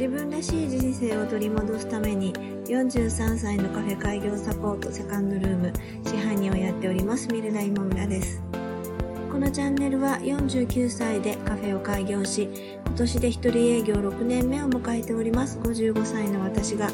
[0.00, 5.72] 自分らしい人生を取り戻すために43歳のカフェ開業サポートセカンドルーム
[6.06, 8.42] 支配人をやっておりますミルダイモ村です。
[9.30, 12.48] このチャンネルは49歳でカフェを開業し
[12.86, 16.88] 今年で一人営業6年目を迎えております55歳の私が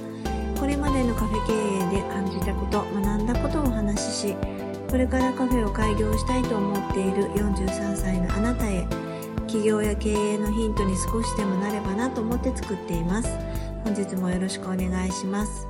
[0.58, 4.36] これまでのカフェ経営で感じたこと学んだことをお話しし
[4.90, 9.05] これからカフェを開業したいと思っている43歳のあなたへ
[9.46, 13.28] 起業や経営のヒントに少しでもなればなと思って作っています。
[13.84, 15.68] 本日もよろしくお願いします。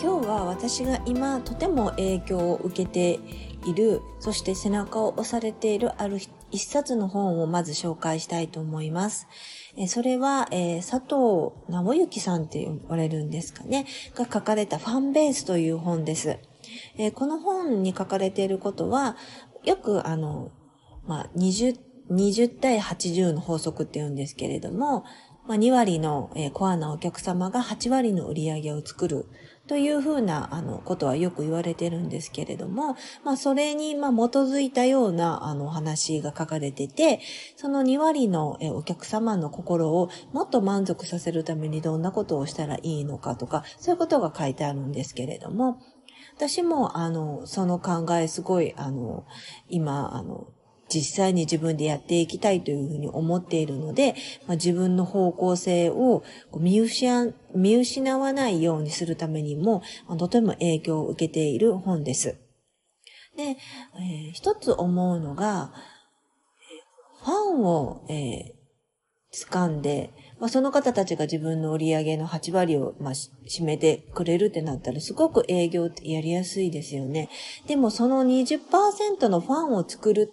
[0.00, 3.20] 今日は私が今とても影響を受けて
[3.66, 6.18] いるそして背中を押されているある
[6.50, 9.28] 一冊の本をまず紹介したいと思います。
[9.86, 13.86] それは、えー、佐藤直之さんって呼ばれるんですかね。
[14.14, 16.38] が書かれたファンベースという本です、
[16.96, 19.16] えー、この本に書かれていることは
[19.64, 20.50] よくあの、
[21.06, 21.78] まあ、20
[22.10, 25.04] 20対80の法則って言うんですけれども、
[25.46, 29.26] まあ、2割の、コアなお客様が8割の売り上げを作る
[29.66, 37.20] というふうなあのことはよく言われてるんですけれども、まあ、それにまあ基づいたようなあの話が書かれてて、
[37.56, 45.78] その2割のお客様の心をもっと満足させるためにどんなことをしたらいいのかとか、そういうことが書いてあるんですけれども、
[46.36, 49.24] 私もあのその考えすごいあの
[49.68, 50.48] 今あの
[50.94, 54.14] 実際に自分でやっていきたいというふうに思っているので、
[54.46, 56.22] まあ、自分の方向性を
[56.56, 59.82] 見失見失わないようにするためにも、
[60.18, 62.36] とても影響を受けている本です。
[63.36, 65.72] で、えー、一つ思うのが、
[67.24, 77.30] ファンを、えー、掴んで、まあ、その方たちが自分の売り上げの8割を、まあ、占めてくれるってなったら、すごく営業ってやりやすいですよね。
[77.66, 80.32] でもその20%のファンを作る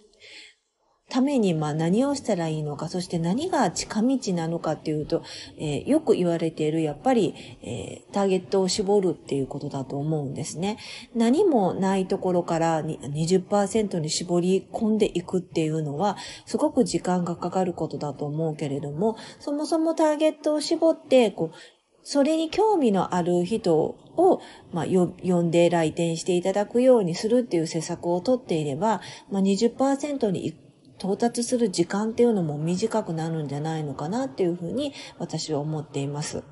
[1.12, 5.22] ために、まあ何をしたらいいのか、そして何が近道なのかっていうと、
[5.58, 10.78] えー、よく言われている、やっぱり、えー、ターゲットを絞るっていうことだと思うんですね。
[11.14, 16.16] 何もないところから20%に絞り込んでいくっていうのは、
[16.46, 21.56] すごく時間がかかることだと思うけれども、そもそもターゲットを絞って、こう、
[22.02, 24.40] それに興味のある人を、
[24.72, 30.56] まあ、呼んで来店していただくようにするっていう施策をとっていれば、まあ20%に
[31.02, 36.44] 到達する時間っていうのも短くなるんじゃないのかなっていうふうに私は思っています。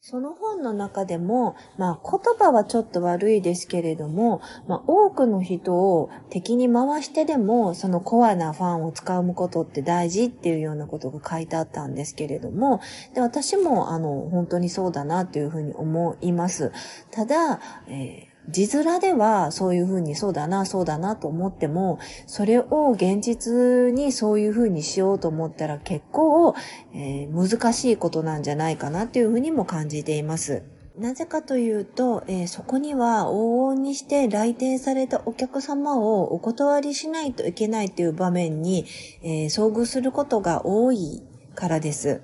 [0.00, 12.80] その本の中でも、まあ言葉はちょっと悪いですけれども、まあ多くの人を敵に回してでも、そのコアなファンを使うことって大事っていうようなことが書いてあったんですけれども、
[13.12, 16.72] で私もあの本当にそうだなというふうに思います。
[17.10, 26.54] ただ、えー字面ではそういうふうにそうだな、そうだなと思っても、それを現実にそういうふうにしようと思ったら結構、
[26.94, 30.62] えー、難しいことなんじゃないかなというふうにも感じています。
[30.98, 38.84] なぜかというと、えー、そこには往々にして来店されたお客様をお断りしないといけないという場面に、
[39.22, 41.22] えー、遭遇することが多い
[41.54, 42.22] からです。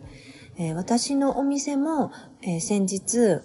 [0.57, 2.11] えー、私のお店も、
[2.43, 3.41] え先日、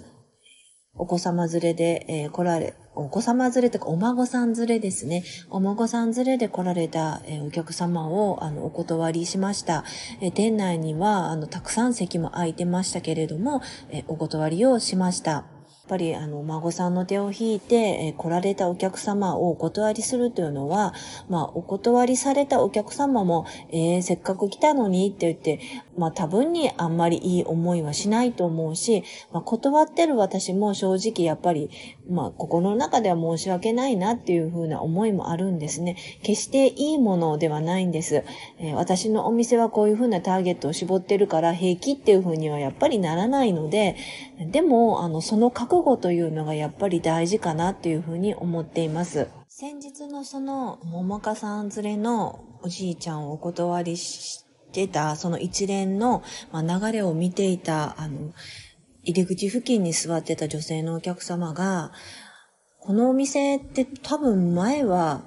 [0.99, 5.23] お子様連れで、えー、来られ、お子様連れというかお孫さん連れですね。
[5.49, 9.85] お孫さん連れで来られた、えー、お客様をあのお断りしました。
[10.21, 15.45] えー、店内にはあのたくさん席も空いてましたけれども、えお断りをしました。
[15.89, 20.94] ぱりあの孫さんの手を引いて、え、来られたお客様をお断りするというのは、
[21.29, 25.59] まあお断りされたお客様も、えー、せっかく来たのにって言って、
[25.97, 31.72] まあ多分にあんまりいい思いはしないと思うし、まあ断ってる私も正直やっぱり、
[32.07, 35.97] まあ心の中では申し訳ないなっていうふうな思いもあるんですね。
[36.22, 38.23] 決していいものではないんです。
[38.59, 43.95] えー、私のお店はこういうふうなターゲットを絞ってるから平気っていうふうにはやっぱりならないので、
[44.39, 49.28] でも、あの、その覚悟というのがやっぱり大事かなというふうに思っています。
[49.47, 58.31] 先日のその、桃花さん連れのおじいちゃんをお断りしてた、その一連の、ま、流れを見ていた、あの、
[59.03, 61.91] 入り口付近に座ってた女性のお客様が、
[62.79, 65.23] このお店って多分前は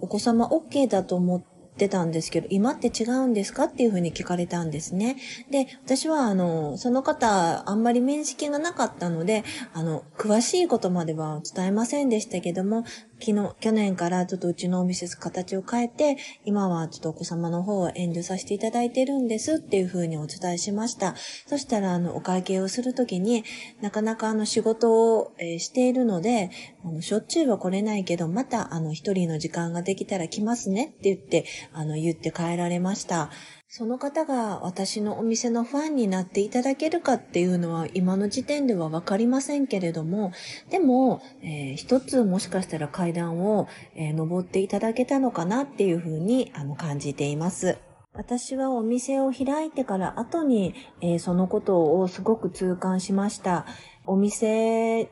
[0.00, 5.16] お子様 OK だと思ってってたんですけど、今って違うんですかっていうふうに聞かれたんですね。
[5.50, 9.42] で、私は、あの、その方、あんまり面識がなかったので、
[9.72, 12.84] あの、詳しいことまでは伝えませんでしたけども、
[13.20, 21.14] 昨日、去年からちょっとうちのお店形を変えて、今はちょっとお子様の方は遠慮させていただいてるんですっていうふうにお伝えしました。
[21.46, 23.44] そしたら、あの、お会計をするときに、
[23.80, 26.50] なかなかあの、仕事を、え、しているので、
[26.84, 33.30] あの、しょっちゅうは来れないけど、また、あの、一人の時間ができたら来ますねって言って、あの、言って帰られました。
[33.76, 40.30] その方が私のお店のファンになっていただけるかっていうのは今の時点ではわかりませんけれども、
[40.70, 43.66] でも、えー、一つもしかしたら階段を、
[43.96, 47.76] えー、登っていただけたのかなっていうふうにあの感じています。
[48.12, 53.66] 私はお店を開いてから後に、えー、そのことをすごく痛感しました。
[54.06, 55.08] お店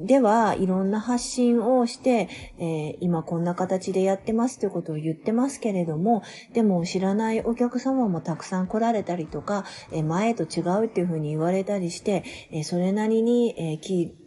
[0.00, 13.78] ではいろんな発信をして、えー、今こんな形でやってますということを言ってますけれども、でも知らないお客様もたくさん来られたりとか、えー、前と違うっていうふうに言われたりして、えー、それなりに、え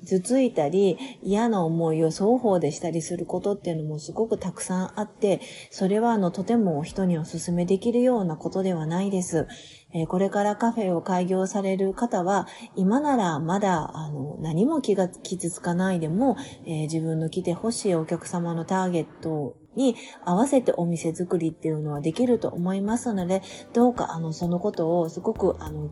[0.07, 9.47] 頭ついたり、嫌な思いを双方でしたりすることっていうのもすごくたくさんあって、それはあの、とても人にお勧めできるようなことではないです。
[9.93, 19.95] えこれからカフェを開業される方は、今ならまだ、あの、何も気が傷つかないでも、えー、自分の来て欲しいお客様のターゲットに
[20.25, 23.41] 合わせてお店作りっていうのはできると思いますので、
[23.73, 25.89] どうかあの、そのことをすごくあの、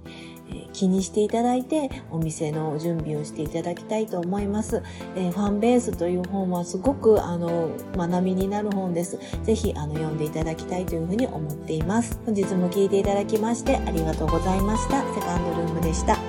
[0.50, 4.84] えー、気にしていただいて、お店の準備をしていただきたいと思います。
[5.16, 9.20] えー、ファンベースという本はすごくあの、学びになる本です。
[9.44, 12.20] ぜひあの、読んでいただきたいというふうに思っています。
[12.26, 15.02] 本日も聞いていただきましてありがとうございました。
[15.14, 16.25] セカンドルームでした。